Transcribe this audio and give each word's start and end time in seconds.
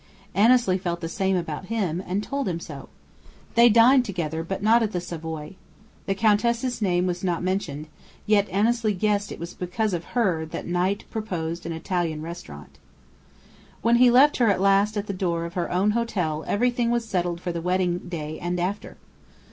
Annesley 0.33 0.79
felt 0.79 0.99
the 0.99 1.07
same 1.07 1.35
about 1.35 1.65
him, 1.65 2.01
and 2.07 2.23
told 2.23 2.47
him 2.47 2.59
so. 2.59 2.89
They 3.53 3.69
dined 3.69 4.03
together, 4.03 4.43
but 4.43 4.63
not 4.63 4.81
at 4.81 4.93
the 4.93 4.99
Savoy. 4.99 5.53
The 6.07 6.15
Countess's 6.15 6.81
name 6.81 7.05
was 7.05 7.23
not 7.23 7.43
mentioned, 7.43 7.85
yet 8.25 8.49
Annesley 8.49 8.93
guessed 8.95 9.31
it 9.31 9.37
was 9.39 9.53
because 9.53 9.93
of 9.93 10.03
her 10.17 10.43
that 10.47 10.65
Knight 10.65 11.03
proposed 11.11 11.67
an 11.67 11.71
Italian 11.71 12.23
restaurant. 12.23 12.79
When 13.83 13.97
he 13.97 14.09
left 14.09 14.37
her 14.37 14.49
at 14.49 14.59
last 14.59 14.97
at 14.97 15.05
the 15.05 15.13
door 15.13 15.45
of 15.45 15.53
her 15.53 15.71
own 15.71 15.91
hotel 15.91 16.43
everything 16.47 16.89
was 16.89 17.07
settled 17.07 17.39
for 17.39 17.51
the 17.51 17.61
wedding 17.61 17.99
day 17.99 18.39
and 18.39 18.59
after. 18.59 18.97